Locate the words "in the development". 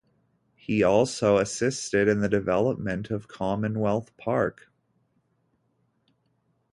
2.07-3.11